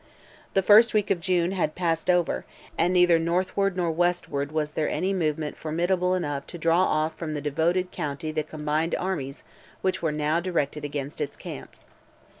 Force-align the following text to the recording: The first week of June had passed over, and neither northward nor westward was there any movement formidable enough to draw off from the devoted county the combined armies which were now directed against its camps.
The 0.55 0.63
first 0.63 0.95
week 0.95 1.11
of 1.11 1.19
June 1.19 1.51
had 1.51 1.75
passed 1.75 2.09
over, 2.09 2.43
and 2.75 2.91
neither 2.91 3.19
northward 3.19 3.77
nor 3.77 3.91
westward 3.91 4.51
was 4.51 4.71
there 4.71 4.89
any 4.89 5.13
movement 5.13 5.57
formidable 5.57 6.15
enough 6.15 6.47
to 6.47 6.57
draw 6.57 6.85
off 6.85 7.15
from 7.15 7.35
the 7.35 7.39
devoted 7.39 7.91
county 7.91 8.31
the 8.31 8.41
combined 8.41 8.95
armies 8.97 9.43
which 9.83 10.01
were 10.01 10.11
now 10.11 10.39
directed 10.39 10.83
against 10.83 11.21
its 11.21 11.37
camps. 11.37 11.85